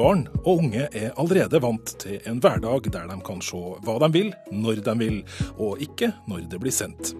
[0.00, 4.08] Barn og unge er allerede vant til en hverdag der de kan se hva de
[4.14, 5.18] vil, når de vil,
[5.60, 7.12] og ikke når det blir sendt.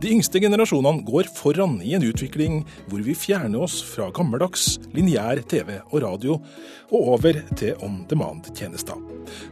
[0.00, 5.44] De yngste generasjonene går foran i en utvikling hvor vi fjerner oss fra gammeldags lineær
[5.44, 6.40] TV og radio
[6.88, 8.96] og over til on demand-tjenester.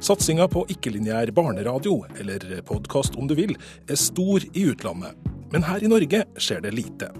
[0.00, 5.12] Satsinga på ikke-lineær barneradio, eller podkast om du vil, er stor i utlandet.
[5.52, 7.12] Men her i Norge skjer det lite.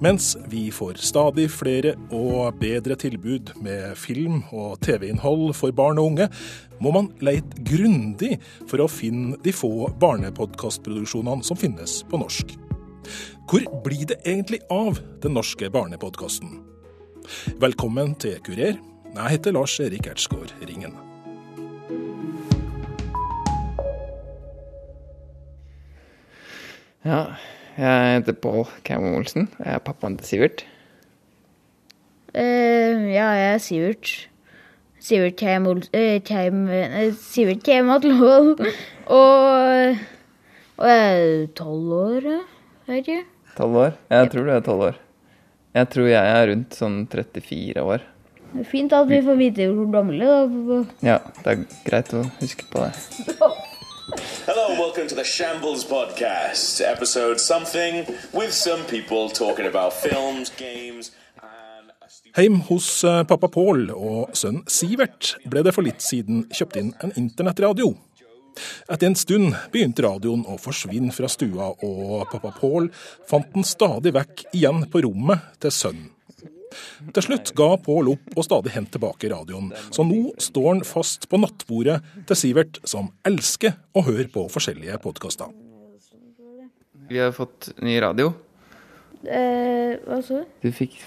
[0.00, 6.12] Mens vi får stadig flere og bedre tilbud med film og TV-innhold for barn og
[6.12, 6.28] unge,
[6.80, 8.36] må man leite grundig
[8.68, 12.56] for å finne de få barnepodkastproduksjonene som finnes på norsk.
[13.46, 16.58] Hvor blir det egentlig av den norske barnepodkasten?
[17.62, 18.78] Velkommen til Kurer.
[19.16, 20.96] Jeg heter Lars Erik Ertsgaard Ringen.
[27.06, 27.36] Ja,
[27.76, 29.48] jeg heter Pål Cameron Olsen.
[29.60, 30.64] Jeg er pappaen til Sivert.
[32.36, 34.12] Uh, ja, jeg er Sivert.
[35.00, 35.92] Sivert Kjem Olsen.
[35.92, 38.04] uh, Sivert Kjem og,
[40.76, 42.28] og jeg er tolv år,
[42.88, 43.22] vet ikke.
[43.56, 43.96] Tolv år?
[44.12, 45.00] Jeg tror du er tolv år.
[45.76, 48.04] Jeg tror jeg er rundt sånn 34 år.
[48.56, 50.84] Det er fint at vi får vite hvor gammel du er.
[51.04, 52.92] Ja, det er greit å huske på det.
[54.46, 61.10] Hello, welcome to the Shambles Podcast, episode something with some people talking about films, games
[62.36, 66.92] Heim hos eh, pappa Pål og sønn Sivert ble det for litt siden kjøpt inn
[67.02, 67.90] en internettradio.
[68.86, 72.92] Etter en stund begynte radioen å forsvinne fra stua, og pappa Pål
[73.26, 76.12] fant den stadig vekk igjen på rommet til sønnen.
[77.14, 81.28] Til slutt ga Pål opp og stadig hent tilbake radioen, så nå står han fast
[81.30, 85.52] på nattbordet til Sivert, som elsker å høre på forskjellige podkaster.
[87.06, 88.32] Vi har fått ny radio.
[89.22, 90.42] Eh, hva så?
[90.62, 90.98] Du fikk,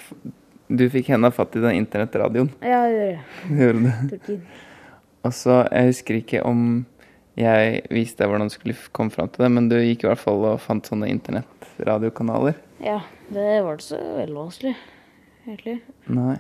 [0.72, 2.54] du fikk henda fatt i den internettradioen.
[2.64, 3.60] Ja, jeg gjør jeg.
[3.60, 4.40] Gjør det.
[5.28, 6.86] Og så, Jeg husker ikke om
[7.40, 10.22] jeg viste deg hvordan du skulle komme fram til det, men du gikk i hvert
[10.22, 12.58] fall og fant sånne internettradiokanaler.
[12.84, 13.00] Ja,
[13.32, 14.74] det var ikke så veldig vanskelig,
[15.48, 15.80] egentlig.
[16.12, 16.36] Nei.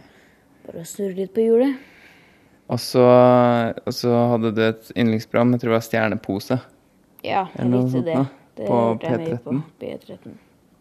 [0.67, 1.77] Bare snurre litt på hjulet.
[2.69, 3.03] Og så,
[3.81, 6.59] og så hadde du et yndlingsprogram, jeg tror det var Stjernepose.
[7.25, 8.17] Ja, jeg likte det.
[8.59, 9.55] Det på hørte jeg mye på.
[9.81, 10.19] P13.
[10.29, 10.35] P13.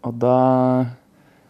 [0.08, 0.34] Og da,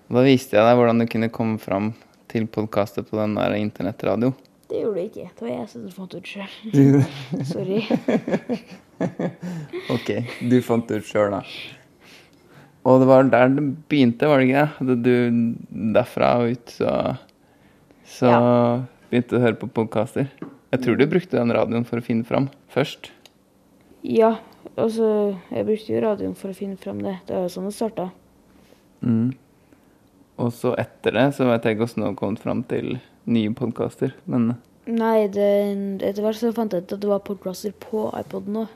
[0.08, 1.90] da viste jeg deg hvordan du kunne komme fram
[2.30, 4.30] til podkastet på den der internettradio.
[4.68, 5.26] Det gjorde jeg ikke.
[5.34, 7.02] Det var jeg som fant ut sjøl.
[7.52, 7.82] Sorry.
[9.94, 10.08] Ok,
[10.50, 11.44] du fant det ut sjøl, da.
[12.88, 14.86] Og det var der det begynte, var det ikke?
[14.88, 14.96] det?
[15.04, 17.16] du derfra og ut, så,
[18.08, 18.84] så Ja.
[19.10, 20.30] begynte du å høre på podkaster.
[20.72, 23.10] Jeg tror du brukte den radioen for å finne fram først.
[24.02, 24.38] Ja,
[24.76, 27.18] altså Jeg brukte jo radioen for å finne fram det.
[27.26, 28.10] Det var jo sånn det starta.
[29.02, 29.34] Mm.
[30.38, 33.52] Og så etter det så vet jeg ikke hvordan du har kommet fram til nye
[33.52, 34.54] podkaster, men
[34.88, 35.48] Nei, det,
[36.00, 38.70] etter hvert så fant jeg ut at det var podcaster på iPoden òg.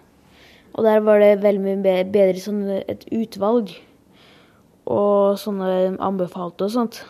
[0.76, 3.72] Og der var det veldig mye bedre sånn et utvalg.
[4.90, 7.02] Og sånne anbefalte og sånt.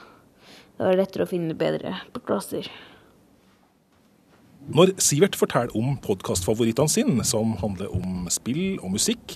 [0.77, 1.95] Det var lettere å finne bedre
[2.27, 2.69] plasser.
[4.73, 9.35] Når Sivert forteller om podkastfavorittene sine, som handler om spill og musikk,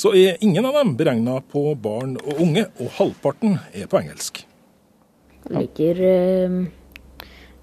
[0.00, 4.40] så er ingen av dem beregna på barn og unge, og halvparten er på engelsk.
[5.44, 6.56] Jeg liker uh,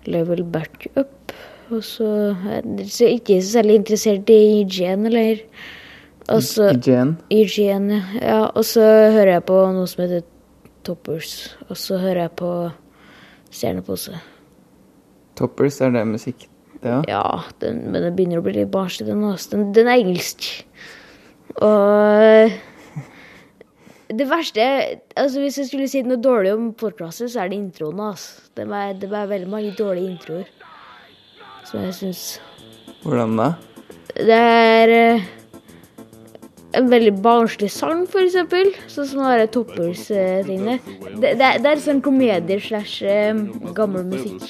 [0.05, 1.33] Level Backup.
[1.71, 2.07] Og så
[2.51, 5.39] er jeg ikke særlig interessert i IGN eller
[6.35, 8.01] Og så Jen IGN, ja.
[8.21, 8.41] ja.
[8.55, 10.23] Og så hører jeg på noe som heter
[10.87, 11.33] Toppers.
[11.69, 12.51] Og så hører jeg på
[13.51, 14.17] Stjernepose.
[15.37, 16.47] Toppers, er det musikk?
[16.81, 16.97] Det?
[17.11, 17.23] Ja,
[17.61, 19.53] den, men den begynner å bli litt barnslig, den også.
[19.53, 20.47] Den, den er engelsk.
[21.61, 22.55] Og
[24.11, 24.63] det verste
[25.19, 28.11] altså Hvis jeg skulle si noe dårlig om podkastet, så er det introene.
[28.11, 28.49] Altså.
[28.57, 30.49] Det, er, det er veldig mange dårlige introer
[31.67, 32.23] som jeg syns
[33.03, 33.51] Hvordan da?
[34.11, 35.29] Det er eh,
[36.77, 38.71] en veldig barnslig sang, eksempel.
[38.91, 40.79] Sånn som de Toppers-tingene.
[41.19, 43.35] Det, det, det er sånn komedie slash eh,
[43.77, 44.41] gammel musikk.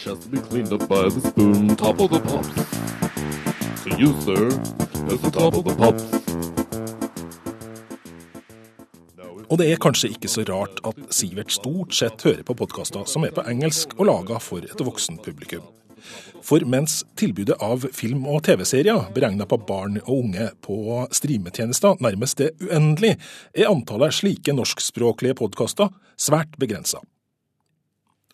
[9.52, 13.28] Og det er kanskje ikke så rart at Sivert stort sett hører på podkaster som
[13.28, 15.66] er på engelsk og laga for et voksen publikum.
[16.42, 22.42] For mens tilbudet av film- og TV-serier beregna på barn og unge på streametjenester nærmest
[22.42, 23.16] er uendelig,
[23.54, 27.02] er antallet slike norskspråklige podkaster svært begrensa.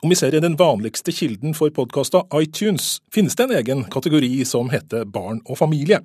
[0.06, 4.30] Om vi ser i den vanligste kilden for podkaster, iTunes, finnes det en egen kategori
[4.46, 6.04] som heter barn og familie.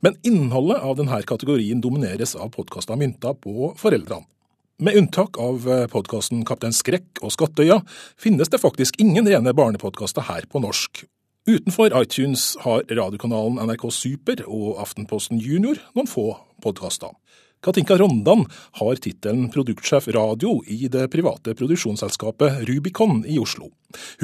[0.00, 4.24] Men innholdet av denne kategorien domineres av podkaster mynta på foreldrene.
[4.82, 7.78] Med unntak av podkasten Kaptein Skrekk og Skattøya,
[8.18, 11.04] finnes det faktisk ingen rene barnepodkaster her på norsk.
[11.44, 16.30] Utenfor iTunes har radiokanalen NRK Super og Aftenposten Junior noen få
[16.64, 17.10] podkaster.
[17.60, 18.46] Katinka Rondan
[18.80, 23.68] har tittelen produktsjef radio i det private produksjonsselskapet Rubicon i Oslo.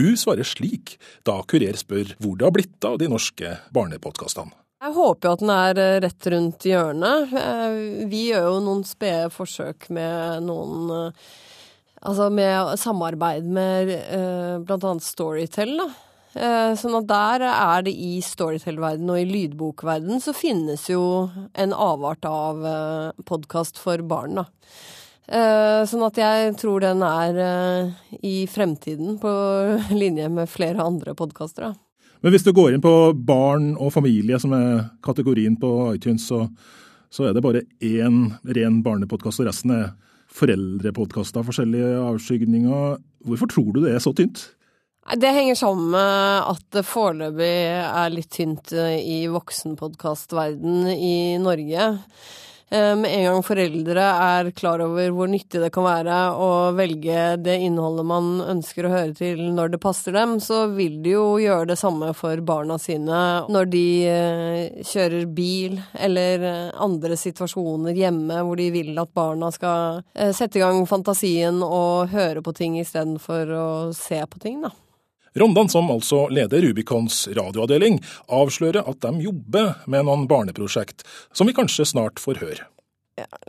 [0.01, 0.97] Hun svarer slik
[1.29, 4.57] da Kurer spør hvor det har blitt av de norske barnepodkastene.
[4.81, 7.33] Jeg håper jo at den er eh, rett rundt hjørnet.
[7.37, 11.33] Eh, Vi gjør jo noen spede forsøk med noen eh,
[12.01, 13.91] Altså med samarbeid med
[14.65, 14.93] bl.a.
[15.05, 15.93] Storytel, da.
[16.35, 21.03] Eh, Sånn at der er det i Storytel-verdenen og i lydbokverdenen så finnes jo
[21.59, 22.63] en avart av
[23.27, 24.47] podkast for barn, da.
[25.31, 29.33] Eh, Sånn at jeg tror den er eh, i fremtiden på
[30.03, 31.75] linje med flere andre podkaster, da.
[32.21, 36.45] Men hvis du går inn på barn og familie, som er kategorien på iTunes, så,
[37.09, 39.87] så er det bare én ren barnepodkast, og resten er
[40.31, 42.99] foreldrepodkaster, forskjellige avskygninger.
[43.27, 44.51] Hvorfor tror du det er så tynt?
[45.09, 51.87] Det henger sammen med at det foreløpig er litt tynt eh, i voksenpodkastverden i Norge.
[52.71, 57.25] Eh, Med en gang foreldre er klar over hvor nyttig det kan være å velge
[57.43, 61.25] det innholdet man ønsker å høre til når det passer dem, så vil de jo
[61.43, 68.45] gjøre det samme for barna sine når de eh, kjører bil eller andre situasjoner hjemme
[68.45, 70.05] hvor de vil at barna skal
[70.37, 74.71] sette i gang fantasien og høre på ting istedenfor å se på ting, da.
[75.35, 81.55] Rondan, som altså leder Rubicons radioavdeling, avslører at de jobber med noen barneprosjekt, som vi
[81.55, 82.67] kanskje snart får høre.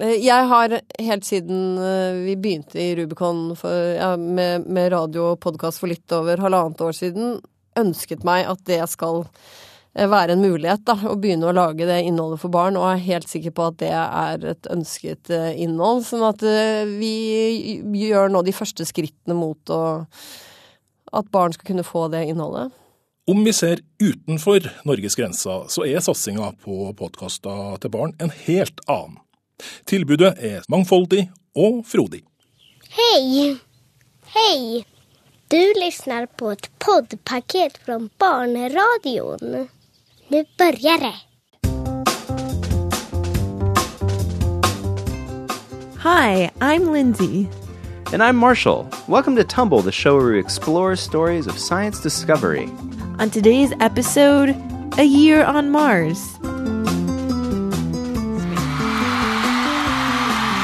[0.01, 5.41] Jeg har helt siden eh, vi begynte i Rubicon for, ja, med, med radio og
[5.41, 7.37] podkast for litt over halvannet år siden,
[7.79, 12.01] ønsket meg at det skal eh, være en mulighet, da, å begynne å lage det
[12.03, 16.03] innholdet for barn, og er helt sikker på at det er et ønsket eh, innhold.
[16.09, 16.45] Sånn at
[16.91, 19.81] vi gjør nå de første skrittene mot å
[21.11, 22.71] at barn skal kunne få det innholdet.
[23.27, 28.81] Om vi ser utenfor Norges grenser, så er satsinga på podkaster til barn en helt
[28.89, 29.19] annen.
[29.85, 32.23] Tilbudet er mangfoldig og frodig.
[32.97, 33.57] Hei!
[34.33, 34.83] Hei!
[35.51, 39.67] Du lyssnar på et poddpaket fra Barnradion.
[40.31, 41.17] Nå begynner det!
[46.01, 47.45] Hi, I'm Lindsay.
[48.13, 48.89] And I'm Marshall.
[49.07, 52.69] Welcome to Tumble, the show where we explore stories of science discovery.
[53.19, 54.49] On today's episode,
[54.99, 56.19] A Year on Mars.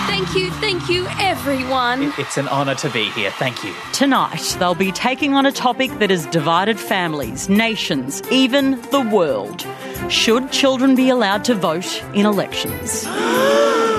[0.09, 2.11] Thank you, thank you, everyone.
[2.17, 3.31] It's an honour to be here.
[3.31, 3.73] Thank you.
[3.93, 9.65] Tonight, they'll be taking on a topic that has divided families, nations, even the world.
[10.09, 13.05] Should children be allowed to vote in elections?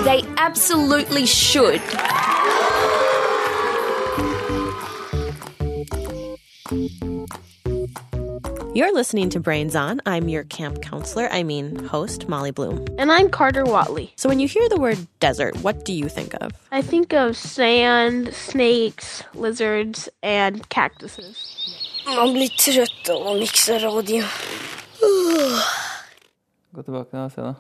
[0.05, 1.83] They absolutely should.
[8.79, 10.01] You're listening to Brains On.
[10.07, 12.85] I'm your camp counselor, I mean host, Molly Bloom.
[12.97, 14.13] And I'm Carter Watley.
[14.15, 16.53] So when you hear the word desert, what do you think of?
[16.71, 21.35] I think of sand, snakes, lizards, and cactuses.
[22.07, 24.23] Man blir trøtt av å mikse radio.
[26.79, 27.55] Gå tilbake da, se da.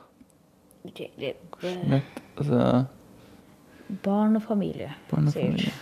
[0.95, 1.37] Det- det-
[1.89, 2.87] Nett, altså
[4.05, 4.95] Barn og familie.
[5.11, 5.73] barn og sier familie.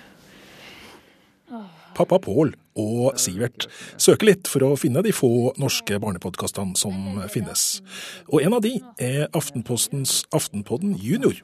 [1.94, 7.80] Pappa Pål og Sivert søker litt for å finne de få norske barnepodkastene som finnes.
[8.28, 11.40] Og en av de er Aftenpostens Aftenpodden Junior.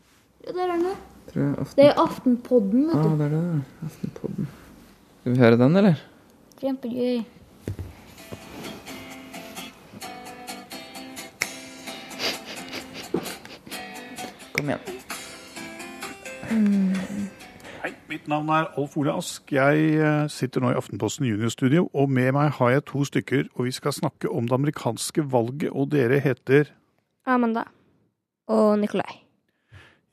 [0.47, 0.93] Ja, der er den.
[1.33, 1.77] Aften...
[1.79, 3.63] Det er Aftenpodden, vet Ah, det er det.
[3.87, 4.51] Aftenpodden.
[5.23, 6.03] Skal vi høre den, eller?
[6.61, 7.25] Kjempegøy.
[14.53, 14.81] Kom igjen.
[17.83, 19.51] Hei, mitt navn er Alf Ole Ask.
[19.51, 23.67] Jeg eh, sitter nå i Aftenposten juniorstudio, og med meg har jeg to stykker, og
[23.67, 26.71] vi skal snakke om det amerikanske valget, og dere heter
[27.27, 27.65] Amanda.
[28.47, 29.17] Og Nikolai.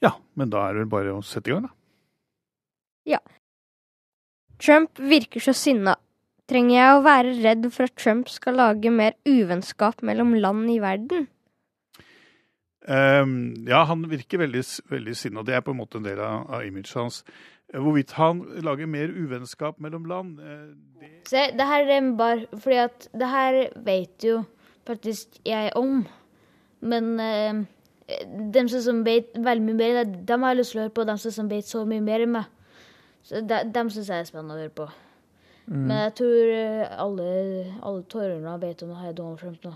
[0.02, 1.76] Ja, men da er det vel bare å sette i gang, da.
[3.14, 3.20] Ja.
[4.58, 5.94] Trump virker så sinna.
[6.50, 10.80] Trenger jeg å være redd for at Trump skal lage mer uvennskap mellom land i
[10.82, 11.30] verden?
[12.90, 16.50] Um, ja, han virker veldig, veldig sinna, det er på en måte en del av,
[16.50, 17.22] av imaget hans.
[17.74, 21.10] Eh, Hvorvidt han lager mer uvennskap mellom land det...
[21.30, 24.40] Se, det her er bare Fordi at det her vet jo
[24.90, 26.00] faktisk jeg om.
[26.82, 27.60] Men eh,
[28.54, 30.94] dem som- som vet veldig mye mer, det- dem har jeg lyst til å høre
[30.98, 31.06] på.
[31.06, 32.46] Dem som- vet så mye mer enn meg.
[33.24, 34.88] Så de, dem syns jeg er spennende å høre på.
[35.70, 35.86] Mm.
[35.86, 37.28] Men jeg tror eh, alle,
[37.84, 39.76] alle tolvåringer vet om det her Donald Trump nå.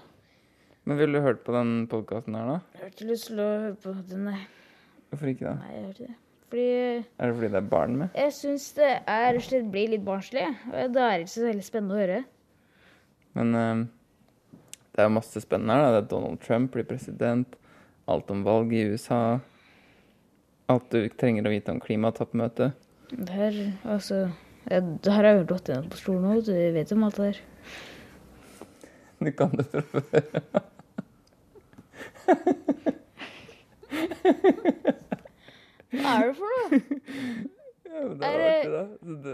[0.85, 2.59] Men ville du hørt på den podkasten her, da?
[2.73, 4.39] Jeg har ikke lyst til å høre på den, nei.
[5.11, 5.53] Hvorfor ikke da?
[5.61, 6.15] Nei, jeg har ikke det.
[6.53, 8.09] Fordi Er det fordi det er barn med?
[8.13, 10.43] jeg syns det er slett blir litt barnslig.
[10.69, 12.19] og Da er det ikke så veldig spennende å høre.
[13.33, 13.79] Men uh,
[14.93, 15.81] det er masse spennende her.
[15.81, 15.89] da.
[15.95, 17.55] Det er Donald Trump blir president,
[18.05, 19.39] alt om valg i USA.
[20.69, 22.77] Alt du trenger å vite om klimatoppmøtet.
[23.13, 23.57] Det her,
[23.89, 24.29] altså
[24.69, 26.53] jeg, Det her har jeg gått gjennom på skolen nå, du.
[26.77, 27.41] Vet om alt det der.
[29.23, 30.03] Du kan det fra før.
[35.93, 36.79] Hva er det for noe?
[37.93, 38.83] Ja, men det Er er det- artig, da.
[39.05, 39.33] Så du,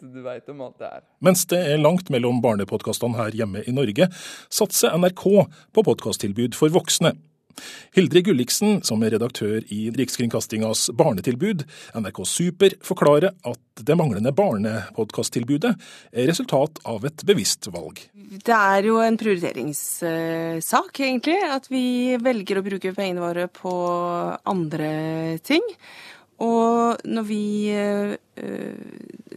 [0.00, 1.02] så du veit om alt det er.
[1.22, 4.08] Mens det er langt mellom barnepodkastene her hjemme i Norge,
[4.50, 5.22] satser NRK
[5.72, 7.12] på podkasttilbud for voksne.
[7.96, 11.64] Hildre Gulliksen, som er redaktør i Rikskringkastingas barnetilbud,
[11.98, 15.72] NRK Super, forklarer at det manglende barnepodkasttilbudet
[16.12, 18.00] er resultat av et bevisst valg.
[18.12, 21.38] Det er jo en prioriteringssak, egentlig.
[21.52, 23.74] At vi velger å bruke pengene våre på
[24.48, 24.92] andre
[25.44, 25.64] ting.
[26.42, 28.16] Og når vi, eh,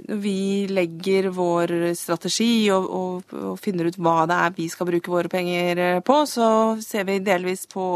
[0.08, 5.12] vi legger vår strategi og, og, og finner ut hva det er vi skal bruke
[5.12, 6.48] våre penger eh, på, så
[6.84, 7.88] ser vi delvis på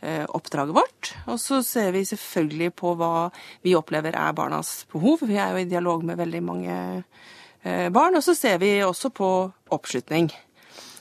[0.00, 1.12] eh, oppdraget vårt.
[1.32, 3.30] Og så ser vi selvfølgelig på hva
[3.64, 5.24] vi opplever er barnas behov.
[5.24, 6.76] Vi er jo i dialog med veldig mange
[7.62, 8.18] eh, barn.
[8.20, 9.30] Og så ser vi også på
[9.72, 10.28] oppslutning.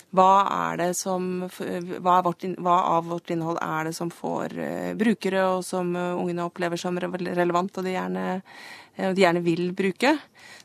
[0.09, 4.91] Hva er det som hva, vårt, hva av vårt innhold er det som får eh,
[4.97, 8.23] brukere, og som eh, ungene opplever som relevant, og de gjerne,
[8.97, 10.15] eh, de gjerne vil bruke?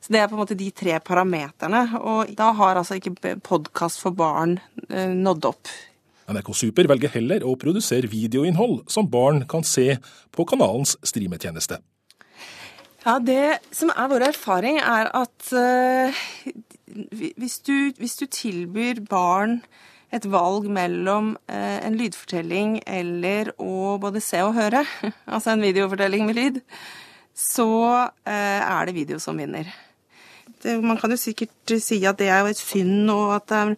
[0.00, 1.82] Så det er på en måte de tre parameterne.
[2.00, 4.58] Og da har altså ikke podkast for barn
[4.88, 5.72] nådd opp.
[6.28, 9.94] NRK Super velger heller å produsere videoinnhold som barn kan se
[10.32, 11.80] på kanalens streametjeneste.
[13.04, 15.52] Ja, Det som er vår erfaring, er at
[16.86, 19.60] hvis, du, hvis du tilbyr barn
[20.14, 24.84] et valg mellom eh, en lydfortelling eller å både se og høre,
[25.34, 26.60] altså en videofortelling med lyd,
[27.34, 27.70] så
[28.22, 29.72] eh, er det video som vinner.
[30.62, 33.72] Det, man kan jo sikkert si at det er et synd, og at det er,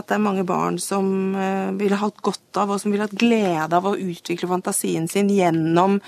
[0.00, 3.16] at det er mange barn som eh, ville hatt godt av, og som ville hatt
[3.18, 5.98] glede av å utvikle fantasien sin gjennom,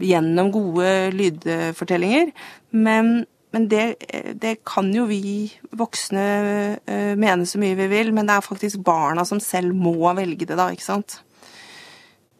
[0.00, 2.32] gjennom gode lydfortellinger.
[2.72, 3.84] Men, men det,
[4.38, 6.26] det kan jo vi voksne
[6.86, 10.46] eh, mene så mye vi vil, men det er faktisk barna som selv må velge
[10.46, 11.18] det, da, ikke sant?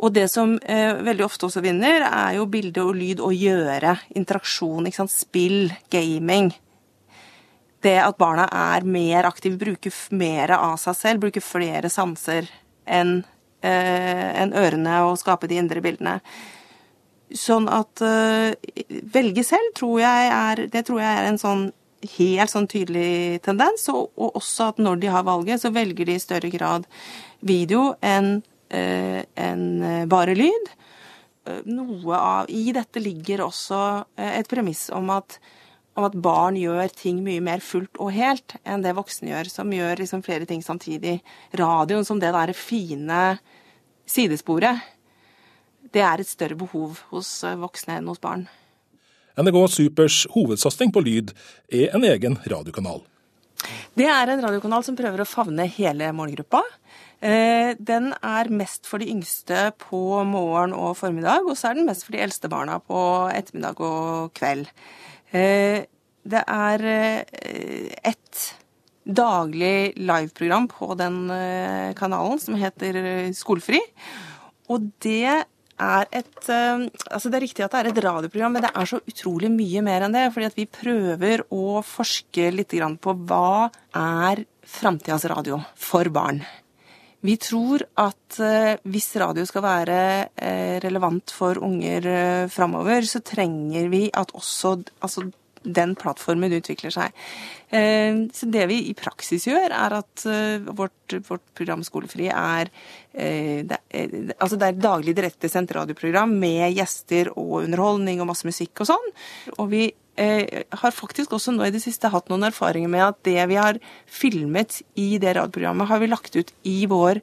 [0.00, 3.98] Og det som eh, veldig ofte også vinner, er jo bilde og lyd og gjøre.
[4.16, 5.12] Interaksjon, ikke sant.
[5.12, 6.54] Spill, gaming.
[7.84, 12.48] Det at barna er mer aktive, bruker mer av seg selv, bruker flere sanser
[12.88, 13.20] enn
[13.60, 16.18] eh, enn ørene og skape de indre bildene.
[17.36, 18.50] Sånn at uh,
[19.14, 21.68] velge selv tror jeg er Det tror jeg er en sånn
[22.16, 23.84] helt sånn tydelig tendens.
[23.92, 26.88] Og, og også at når de har valget, så velger de i større grad
[27.44, 30.70] video enn uh, enn eh, bare lyd.
[31.46, 33.80] Eh, Noe av I dette ligger også
[34.16, 35.38] eh, et premiss om at,
[35.98, 39.72] om at barn gjør ting mye mer fullt og helt enn det voksne gjør, som
[39.74, 41.18] gjør liksom flere ting samtidig.
[41.58, 43.38] Radioen som det derre fine
[44.10, 44.80] sidesporet.
[45.94, 48.46] Det er et større behov hos eh, voksne enn hos barn.
[49.40, 51.32] NRK Supers hovedsatsing på lyd
[51.72, 53.02] er en egen radiokanal.
[53.98, 56.62] Det er en radiokanal som prøver å favne hele målgruppa.
[57.20, 61.90] Eh, Den er mest for de yngste på morgen og formiddag, og så er den
[61.90, 63.00] mest for de eldste barna på
[63.34, 64.70] ettermiddag og kveld.
[65.32, 65.86] Eh,
[66.20, 66.82] Det er
[68.04, 68.16] ett
[69.00, 71.30] et daglig liveprogram på den
[71.96, 73.80] kanalen som heter Skolefri.
[74.68, 75.46] Og det
[75.80, 78.88] er et eh, Altså, det er riktig at det er et radioprogram, men det er
[78.88, 80.28] så utrolig mye mer enn det.
[80.34, 86.42] Fordi at vi prøver å forske litt på hva er framtidas radio for barn.
[87.20, 89.98] Vi tror at eh, hvis radio skal være
[90.32, 92.06] eh, relevant for unger
[92.48, 95.26] framover, så trenger vi at også altså,
[95.62, 97.16] den plattformen utvikler seg.
[97.68, 102.70] Eh, så det vi i praksis gjør, er at eh, vårt, vårt program Skolefri er
[103.12, 108.48] eh, det, er- altså det er daglig direktesendt radioprogram med gjester og underholdning og masse
[108.48, 109.10] musikk og sånn.
[109.58, 109.88] Og vi
[110.20, 113.78] har faktisk også nå i det siste hatt noen erfaringer med at det vi har
[114.10, 117.22] filmet i det radioprogrammet, har vi lagt ut i vår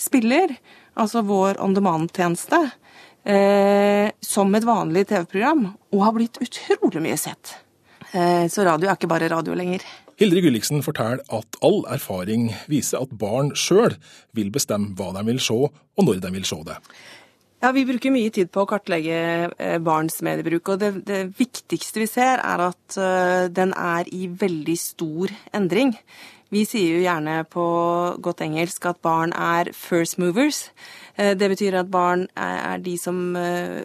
[0.00, 0.56] spiller,
[0.98, 2.58] altså vår on demand-tjeneste,
[3.24, 7.56] eh, som et vanlig TV-program, og har blitt utrolig mye sett.
[8.12, 9.84] Eh, så radio er ikke bare radio lenger.
[10.20, 13.96] Hildre Gulliksen forteller at all erfaring viser at barn sjøl
[14.36, 16.78] vil bestemme hva de vil se, og når de vil se det.
[17.64, 19.18] Ja, Vi bruker mye tid på å kartlegge
[19.56, 20.68] eh, barns mediebruk.
[20.68, 25.94] og det, det viktigste vi ser, er at eh, den er i veldig stor endring.
[26.54, 27.62] Vi sier jo gjerne på
[28.22, 30.68] godt engelsk at barn er first movers.
[31.18, 33.82] Eh, Det betyr at barn er de som eh,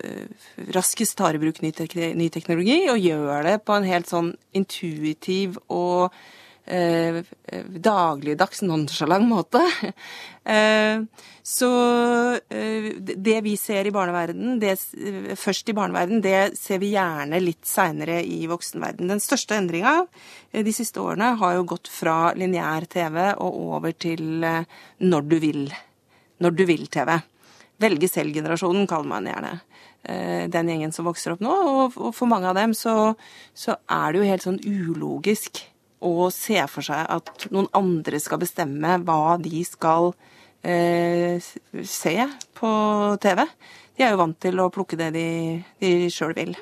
[0.76, 6.14] raskest tar i bruk ny teknologi, og gjør det på en helt sånn intuitiv og
[6.70, 7.24] eh,
[7.70, 9.64] dagligdags nonchalant måte.
[10.50, 11.02] Eh,
[11.46, 11.68] så
[12.50, 14.72] eh, det vi ser i barneverden, det,
[15.38, 19.12] først i barneverden, det ser vi gjerne litt seinere i voksenverden.
[19.12, 19.94] Den største endringa
[20.50, 25.68] de siste årene har jo gått fra lineær TV og over til når du vil.
[26.42, 27.20] Når du vil-TV.
[27.86, 29.58] Velge selv-generasjonen, kaller man gjerne
[30.50, 31.60] den gjengen som vokser opp nå.
[31.92, 33.12] Og for mange av dem så,
[33.54, 35.62] så er det jo helt sånn ulogisk
[36.06, 40.13] å se for seg at noen andre skal bestemme hva de skal
[40.63, 41.44] eh,
[41.84, 42.15] se
[42.60, 42.72] på
[43.24, 43.44] TV.
[43.96, 45.29] De er jo vant til å plukke det de,
[45.82, 46.56] de sjøl vil.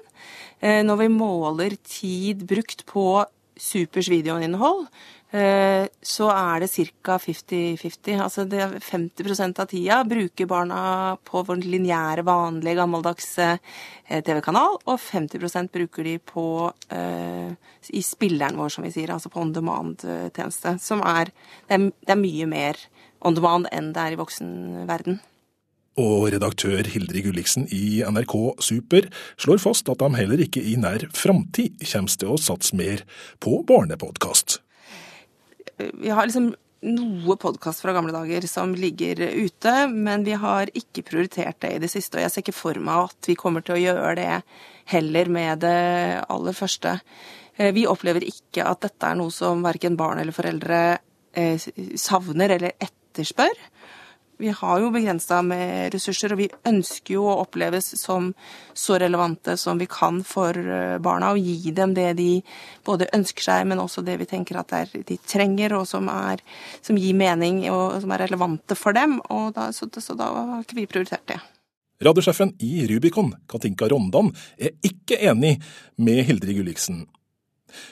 [0.59, 3.25] Eh, når vi måler tid brukt på
[3.61, 4.87] supers videoinnhold,
[5.35, 7.17] eh, så er det ca.
[7.21, 8.19] 50-50.
[8.23, 10.79] Altså det er 50% av tida bruker barna
[11.27, 16.47] på vår lineære, vanlige, gammeldagse eh, TV-kanal, og 50% bruker de på
[16.93, 17.55] eh,
[17.93, 20.77] i spilleren vår, som vi sier, altså på on demand-tjeneste.
[20.83, 22.85] Som er det, er det er mye mer
[23.25, 25.19] on demand enn det er i voksenverden.
[25.97, 29.07] Og redaktør Hildrid Gulliksen i NRK Super
[29.41, 33.01] slår fast at de heller ikke i nær framtid kommer til å satse mer
[33.41, 34.59] på barnepodkast.
[35.77, 36.51] Vi har liksom
[36.85, 41.81] noe podkast fra gamle dager som ligger ute, men vi har ikke prioritert det i
[41.81, 42.19] det siste.
[42.19, 44.29] Og jeg ser ikke for meg at vi kommer til å gjøre det
[44.93, 45.81] heller med det
[46.29, 46.99] aller første.
[47.57, 50.81] Eh, vi opplever ikke at dette er noe som verken barn eller foreldre
[51.33, 51.57] eh,
[51.97, 53.65] savner eller etterspør.
[54.37, 58.29] Vi har jo begrensa med ressurser, og vi ønsker jo å oppleves som
[58.77, 62.29] så relevante som vi kan for eh, barna, og gi dem det de
[62.85, 66.43] både ønsker seg, men også det vi tenker at de trenger, og som, er,
[66.85, 69.17] som gir mening og som er relevante for dem.
[69.55, 71.41] Da, så, så da har ikke vi prioritert det.
[72.05, 74.29] Radiosjefen i Rubicon, Katinka Rondan,
[74.61, 75.55] er ikke enig
[75.97, 77.07] med Hildrid Gulliksen.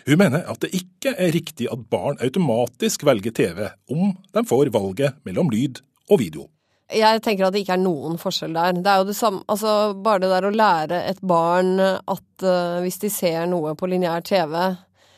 [0.05, 4.69] Hun mener at det ikke er riktig at barn automatisk velger TV om de får
[4.73, 6.49] valget mellom lyd og video.
[6.93, 8.75] Jeg tenker at det ikke er noen forskjell der.
[8.77, 12.81] Det er jo det samme, altså Bare det der å lære et barn at uh,
[12.83, 14.53] hvis de ser noe på lineær TV,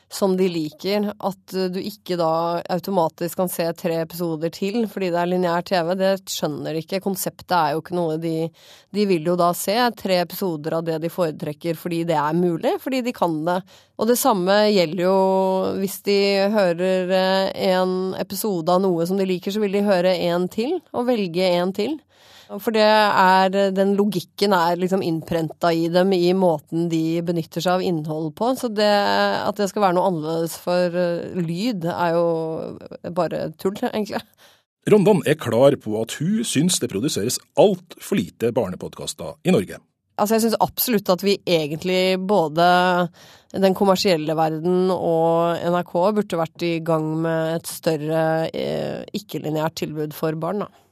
[0.09, 5.19] som de liker, at du ikke da automatisk kan se tre episoder til fordi det
[5.19, 7.01] er lineær TV, det skjønner de ikke.
[7.03, 8.35] Konseptet er jo ikke noe de
[8.95, 12.77] De vil jo da se tre episoder av det de foretrekker fordi det er mulig,
[12.83, 13.59] fordi de kan det.
[13.99, 15.17] Og det samme gjelder jo
[15.81, 16.19] hvis de
[16.53, 20.77] hører eh, en episode av noe som de liker, så vil de høre en til,
[20.93, 21.97] og velge en til.
[22.47, 27.79] For det er, den logikken er liksom innprenta i dem i måten de benytter seg
[27.79, 28.53] av innhold på.
[28.59, 33.75] Så det, at det skal være noe annerledes for uh, lyd, er jo bare tull,
[33.91, 34.23] egentlig.
[34.87, 39.81] Rondan er klar på at hun syns det produseres altfor lite barnepodkaster i Norge.
[40.17, 42.65] Altså, jeg syns absolutt at vi egentlig, både
[43.53, 50.15] den kommersielle verden og NRK, burde vært i gang med et større eh, ikke-lineært tilbud
[50.17, 50.63] for barn.
[50.65, 50.86] da.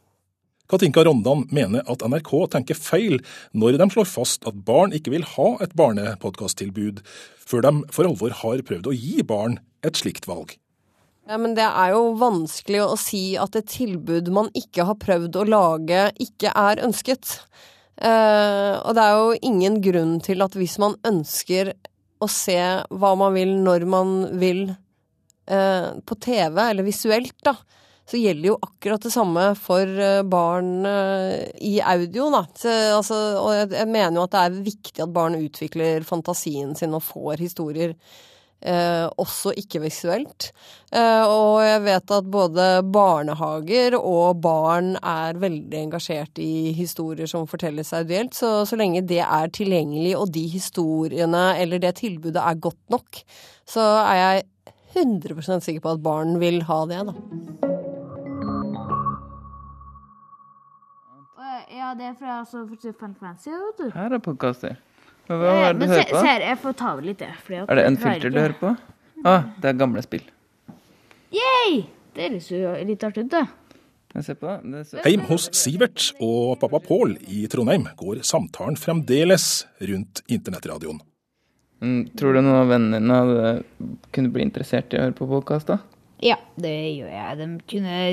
[0.71, 3.19] Katinka Rondan mener at NRK tenker feil
[3.53, 7.03] når de slår fast at barn ikke vil ha et barnepodkasttilbud,
[7.45, 10.55] før de for alvor har prøvd å gi barn et slikt valg.
[11.25, 15.37] Ja, men Det er jo vanskelig å si at et tilbud man ikke har prøvd
[15.41, 17.39] å lage, ikke er ønsket.
[17.97, 21.73] Uh, og det er jo ingen grunn til at hvis man ønsker
[22.21, 27.55] å se hva man vil når man vil uh, på TV, eller visuelt, da,
[28.05, 32.43] så gjelder jo akkurat det samme for eh, barn eh, i audio, da.
[32.53, 36.75] Så, altså, og jeg, jeg, mener jo at det er viktig at barn utvikler fantasien
[36.77, 37.97] sin og får historier.
[38.65, 40.47] Eh, også ikke-visuelt.
[40.89, 47.45] Eh, og jeg vet at både barnehager og barn er veldig engasjert i historier som
[47.49, 48.33] fortelles audielt.
[48.33, 53.21] Så, så lenge det er tilgjengelig, og de historiene eller det tilbudet er godt nok,
[53.69, 54.45] så er jeg
[54.95, 57.74] 100% sikker på at barn vil ha det, da.
[61.85, 62.63] Ja, det er fra altså,
[62.97, 63.89] Fan Fancy, vet du.
[63.93, 64.77] Her er podkaster.
[65.27, 66.21] Hva, hva er det du hører på?
[66.25, 67.59] Ser, jeg får ta over litt, jeg.
[67.61, 68.71] Er det en filter du hører på?
[68.73, 70.23] Å, ah, det er gamle spill.
[71.35, 71.83] Yay!
[72.15, 73.43] Det høres jo litt artig, ut, det.
[75.05, 79.47] Heim hos Sivert og pappa Pål i Trondheim går samtalen fremdeles
[79.85, 81.03] rundt internettradioen.
[81.85, 83.55] Mm, tror du noen av vennene dine hadde,
[84.15, 85.83] kunne bli interessert i å høre på podkast, da?
[86.25, 87.41] Ja, det gjør jeg.
[87.43, 88.03] De kunne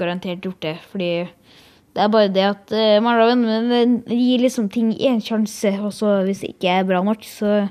[0.00, 0.78] garantert gjort det.
[0.88, 1.12] Fordi
[1.96, 6.44] det er bare det at uh, man gir liksom ting én sjanse, og så hvis
[6.44, 7.68] det ikke er bra nok, så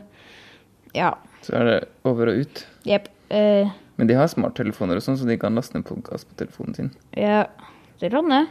[0.96, 1.14] ja.
[1.46, 2.64] Så er det over og ut?
[2.88, 3.10] Jepp.
[3.32, 6.78] Uh, Men de har smarttelefoner og sånn, så de kan laste ned podkast på telefonen
[6.78, 6.94] sin?
[7.18, 7.46] Ja,
[8.02, 8.46] det kan det.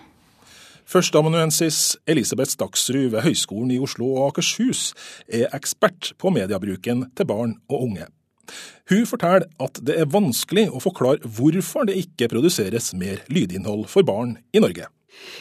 [0.87, 4.93] Førsteamanuensis Elisabeth Staksrud ved Høgskolen i Oslo og Akershus
[5.27, 8.07] er ekspert på mediebruken til barn og unge.
[8.91, 14.07] Hun forteller at det er vanskelig å forklare hvorfor det ikke produseres mer lydinnhold for
[14.07, 14.87] barn i Norge.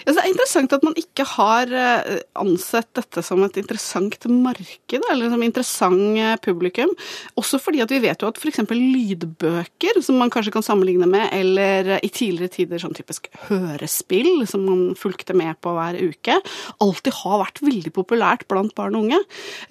[0.05, 5.31] Det er interessant at man ikke har eh, ansett dette som et interessant marked, eller
[5.31, 6.91] som interessant eh, publikum.
[7.39, 8.61] Også fordi at vi vet jo at f.eks.
[8.69, 14.67] lydbøker, som man kanskje kan sammenligne med, eller i tidligere tider sånn typisk hørespill, som
[14.67, 16.37] man fulgte med på hver uke,
[16.85, 19.21] alltid har vært veldig populært blant barn og unge.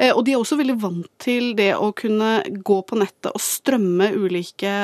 [0.01, 3.42] Eh, og de er også veldig vant til det å kunne gå på nettet og
[3.42, 4.75] strømme ulike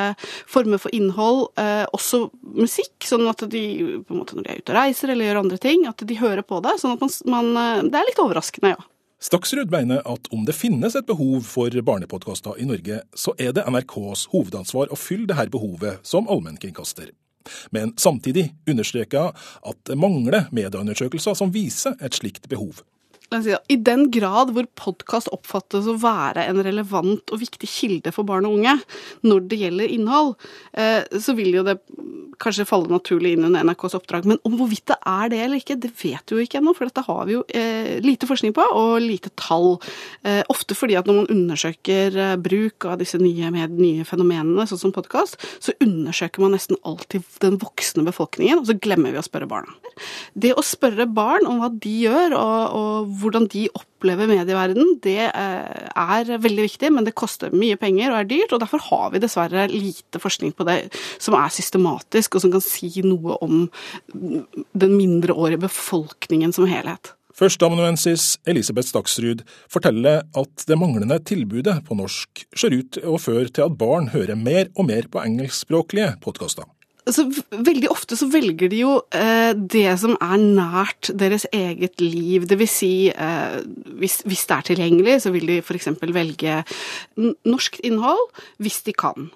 [0.50, 1.48] former for innhold,
[1.94, 2.22] også
[2.56, 3.62] musikk, sånn at de
[4.06, 6.20] på en måte når de er ute og reiser eller gjør andre ting, at de
[6.20, 6.76] hører på det.
[6.80, 8.90] Sånn at man, man Det er litt overraskende, ja.
[9.20, 13.66] Staksrud mener at om det finnes et behov for barnepodkaster i Norge, så er det
[13.68, 17.10] NRKs hovedansvar å fylle dette behovet som allmennkringkaster.
[17.74, 19.34] Men samtidig understreker jeg
[19.72, 22.80] at det mangler medieundersøkelser som viser et slikt behov.
[23.30, 28.48] I den grad hvor podkast oppfattes å være en relevant og viktig kilde for barn
[28.48, 28.72] og unge
[29.22, 30.32] når det gjelder innhold,
[30.74, 31.76] eh, så vil jo det
[32.40, 34.26] kanskje falle naturlig inn under NRKs oppdrag.
[34.26, 36.74] Men om hvorvidt det er det eller ikke, det vet vi jo ikke ennå.
[36.74, 39.76] For dette har vi jo eh, lite forskning på, og lite tall.
[40.26, 44.82] Eh, ofte fordi at når man undersøker bruk av disse nye, med, nye fenomenene, sånn
[44.88, 49.26] som podkast, så undersøker man nesten alltid den voksne befolkningen, og så glemmer vi å
[49.26, 49.76] spørre barna.
[50.34, 55.28] Det å spørre barn om hva de gjør, og, og hvordan de opplever medieverden, det
[55.28, 58.54] eh, er veldig viktig, men det koster mye penger og er dyrt.
[58.56, 60.80] og Derfor har vi dessverre lite forskning på det
[61.18, 63.64] som er systematisk, og som kan si noe om
[64.10, 67.14] den mindreårige befolkningen som helhet.
[67.40, 73.68] Førsteamanuensis Elisabeth Staksrud forteller at det manglende tilbudet på norsk ser ut å føre til
[73.68, 76.68] at barn hører mer og mer på engelskspråklige podkaster
[77.08, 82.46] altså, veldig ofte så velger de jo eh, det som er nært deres eget liv.
[82.48, 83.58] Det vil si, eh,
[84.00, 85.90] hvis, hvis, det er tilgjengelig, så vil de f.eks.
[86.10, 86.60] velge
[87.48, 88.28] norsk innhold
[88.62, 89.30] hvis de kan.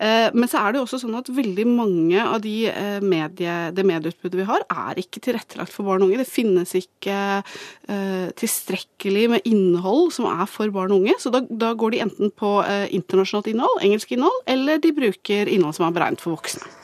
[0.00, 3.56] Eh, men så er det jo også sånn at veldig mange av de eh, medie,
[3.76, 6.22] det medieutbudet vi har, er ikke tilrettelagt for barn og unge.
[6.22, 11.18] Det finnes ikke eh, tilstrekkelig med innhold som er for barn og unge.
[11.20, 15.52] Så da, da går de enten på eh, internasjonalt innhold, engelsk innhold, eller de bruker
[15.52, 16.79] innhold som er beregnet for voksne.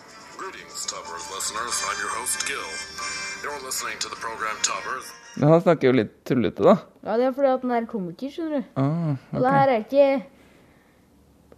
[5.37, 6.75] Men han snakker jo litt tullete, da.
[7.05, 8.69] Ja, det er fordi at den er komiker, skjønner du.
[8.81, 9.37] Ah, okay.
[9.37, 10.09] Og det her er ikke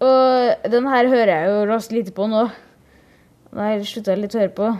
[0.08, 2.44] Og den her hører jeg jo raskt lite på nå.
[3.50, 4.70] Den her slutta jeg litt å høre på.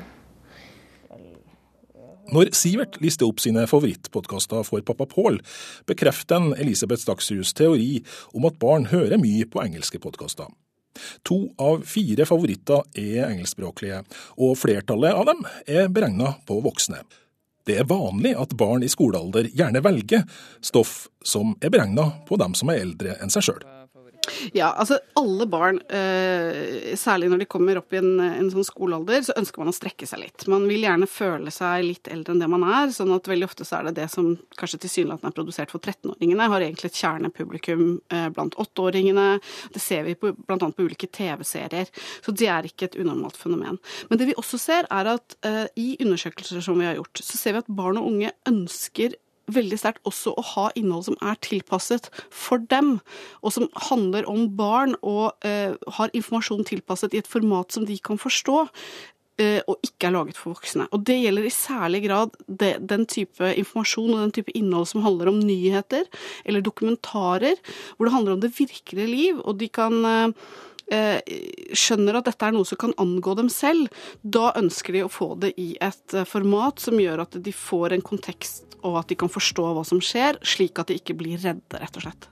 [2.29, 5.39] Når Sivert lister opp sine favorittpodkaster for pappa Pål,
[5.89, 8.03] bekrefter han Elisabeth Stakshus teori
[8.37, 10.51] om at barn hører mye på engelske podkaster.
[11.29, 14.03] To av fire favoritter er engelskspråklige,
[14.39, 17.03] og flertallet av dem er beregna på voksne.
[17.69, 20.25] Det er vanlig at barn i skolealder gjerne velger
[20.65, 23.67] stoff som er beregna på dem som er eldre enn seg sjøl.
[24.57, 29.23] Ja, altså alle barn, eh, særlig når de kommer opp i en, en, sånn skolealder,
[29.27, 30.47] så ønsker man å strekke seg litt.
[30.51, 33.67] Man vil gjerne føle seg litt eldre enn det man er, sånn at veldig ofte
[33.69, 37.85] så er det det som kanskje tilsynelatende er produsert for 13-åringene, har egentlig et kjernepublikum
[38.15, 39.29] eh, blant 8-åringene.
[39.75, 41.93] Det ser vi på, blant annet på ulike TV-serier.
[42.25, 43.81] Så det er ikke et unormalt fenomen.
[44.11, 47.41] Men det vi også ser, er at eh, i undersøkelser som vi har gjort, så
[47.41, 49.17] ser vi at barn og unge ønsker
[49.55, 52.99] veldig sterkt også å ha innhold som er tilpasset for dem,
[53.43, 57.99] og som handler om barn og eh, har informasjon tilpasset i et format som de
[58.03, 58.67] kan forstå.
[59.39, 60.89] Uh, og ikke er laget for voksne.
[60.91, 65.05] Og Det gjelder i særlig grad det, den type informasjon og den type innhold som
[65.05, 66.09] handler om nyheter
[66.43, 67.55] eller dokumentarer,
[67.95, 69.39] hvor det handler om det virkelige liv.
[69.39, 70.35] og de kan uh,
[70.89, 73.91] skjønner at dette er noe som kan angå dem selv,
[74.23, 78.05] da ønsker de å få det i et format som gjør at de får en
[78.05, 81.81] kontekst og at de kan forstå hva som skjer, slik at de ikke blir redde,
[81.81, 82.29] rett og slett.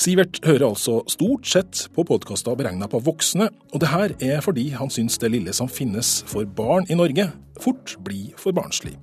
[0.00, 4.70] Sivert hører altså stort sett på podkaster beregna på voksne, og det her er fordi
[4.76, 7.26] han syns det lille som finnes for barn i Norge,
[7.60, 8.94] fort blir for barnslig.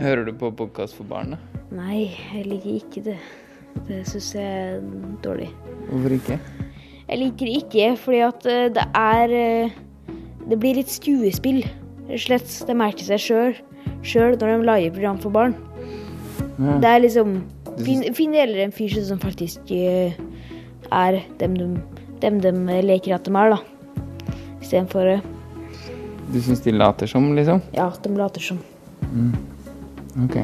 [0.00, 1.36] Hører du på podkast for barn?
[1.74, 3.18] Nei, jeg liker ikke det.
[3.86, 4.82] Det syns jeg er
[5.24, 5.50] dårlig.
[5.90, 6.40] Hvorfor ikke?
[7.06, 9.76] Jeg liker det ikke fordi at eh, det er eh,
[10.46, 11.64] Det blir litt skuespill,
[12.06, 12.52] rett og slett.
[12.68, 13.56] Det merker seg sjøl
[14.06, 15.54] sjøl når de lager program for barn.
[16.56, 16.78] Ja.
[16.82, 17.38] Det er liksom
[17.76, 20.14] Finn, finn heller en fyr som faktisk uh,
[20.96, 21.66] er dem de,
[22.22, 23.58] dem de leker at de er, da.
[24.62, 25.26] Istedenfor uh,
[26.32, 27.60] Du syns de later som, liksom?
[27.76, 28.62] Ja, de later som.
[29.12, 29.34] Mm.
[30.24, 30.40] Ok.